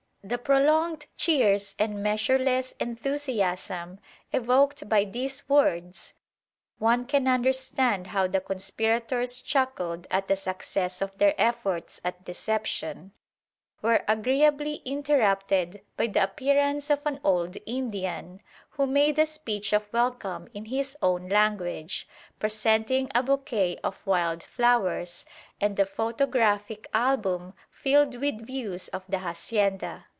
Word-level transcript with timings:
The 0.23 0.37
prolonged 0.37 1.07
cheers 1.17 1.73
and 1.79 2.03
measureless 2.03 2.73
enthusiasm 2.79 3.97
evoked 4.31 4.87
by 4.87 5.03
these 5.03 5.49
words 5.49 6.13
(one 6.77 7.05
can 7.07 7.27
understand 7.27 8.05
how 8.05 8.27
the 8.27 8.39
conspirators 8.39 9.41
chuckled 9.41 10.05
at 10.11 10.27
the 10.27 10.35
success 10.35 11.01
of 11.01 11.17
their 11.17 11.33
efforts 11.39 11.99
at 12.03 12.23
deception) 12.23 13.13
were 13.81 14.03
agreeably 14.07 14.75
interrupted 14.85 15.81
by 15.97 16.05
the 16.05 16.23
appearance 16.25 16.91
of 16.91 17.03
an 17.07 17.19
old 17.23 17.57
Indian, 17.65 18.41
who 18.69 18.85
made 18.85 19.17
a 19.17 19.25
speech 19.25 19.73
of 19.73 19.91
welcome 19.91 20.47
in 20.53 20.65
his 20.65 20.95
own 21.01 21.29
language, 21.29 22.07
presenting 22.37 23.09
a 23.15 23.23
bouquet 23.23 23.75
of 23.83 24.05
wild 24.05 24.43
flowers 24.43 25.25
and 25.59 25.79
a 25.79 25.85
photographic 25.85 26.87
album 26.93 27.55
filled 27.71 28.13
with 28.17 28.45
views 28.45 28.87
of 28.89 29.03
the 29.09 29.17
hacienda. 29.17 30.05